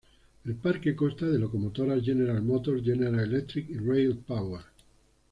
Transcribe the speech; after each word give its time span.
El 0.45 0.55
parque 0.55 0.95
consta 0.95 1.27
de 1.27 1.37
locomotoras 1.37 2.01
General 2.03 2.41
Motors, 2.41 2.83
General 2.83 3.19
Electric 3.19 3.69
y 3.69 3.75
Rail 3.77 4.15
Power. 4.17 4.61